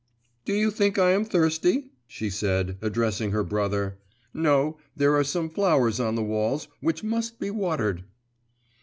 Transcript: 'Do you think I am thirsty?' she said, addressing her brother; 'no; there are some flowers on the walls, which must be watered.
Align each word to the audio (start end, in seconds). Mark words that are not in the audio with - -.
'Do 0.45 0.53
you 0.55 0.71
think 0.71 0.97
I 0.97 1.11
am 1.11 1.23
thirsty?' 1.23 1.91
she 2.07 2.31
said, 2.31 2.75
addressing 2.81 3.29
her 3.29 3.43
brother; 3.43 3.99
'no; 4.33 4.79
there 4.95 5.15
are 5.15 5.23
some 5.23 5.47
flowers 5.47 5.99
on 5.99 6.15
the 6.15 6.23
walls, 6.23 6.67
which 6.79 7.03
must 7.03 7.39
be 7.39 7.51
watered. 7.51 8.03